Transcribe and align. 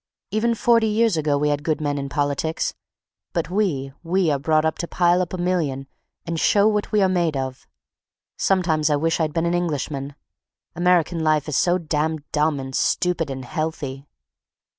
Even 0.31 0.55
forty 0.55 0.87
years 0.87 1.15
ago 1.15 1.37
we 1.37 1.49
had 1.49 1.61
good 1.63 1.79
men 1.79 1.99
in 1.99 2.09
politics, 2.09 2.73
but 3.33 3.51
we, 3.51 3.93
we 4.01 4.31
are 4.31 4.39
brought 4.39 4.65
up 4.65 4.79
to 4.79 4.87
pile 4.87 5.21
up 5.21 5.31
a 5.31 5.37
million 5.37 5.85
and 6.25 6.39
"show 6.39 6.67
what 6.67 6.91
we 6.91 7.03
are 7.03 7.07
made 7.07 7.37
of." 7.37 7.67
Sometimes 8.35 8.89
I 8.89 8.95
wish 8.95 9.19
I'd 9.19 9.31
been 9.31 9.45
an 9.45 9.53
Englishman; 9.53 10.15
American 10.75 11.23
life 11.23 11.47
is 11.47 11.55
so 11.55 11.77
damned 11.77 12.23
dumb 12.31 12.59
and 12.59 12.75
stupid 12.75 13.29
and 13.29 13.45
healthy. 13.45 14.07